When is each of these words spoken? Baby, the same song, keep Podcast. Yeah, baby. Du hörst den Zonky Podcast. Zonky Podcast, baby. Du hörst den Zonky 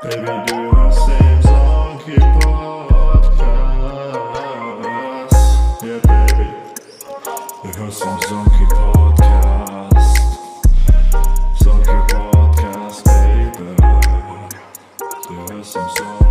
Baby, 0.00 0.22
the 0.22 0.90
same 0.92 1.42
song, 1.42 1.98
keep 2.04 2.22
Podcast. 2.38 3.34
Yeah, 5.82 5.98
baby. 6.06 6.48
Du 7.62 7.68
hörst 7.80 8.04
den 8.04 8.18
Zonky 8.28 8.66
Podcast. 8.70 10.16
Zonky 11.62 11.98
Podcast, 12.12 13.04
baby. 13.04 13.76
Du 15.28 15.34
hörst 15.52 15.74
den 15.74 15.88
Zonky 15.96 16.27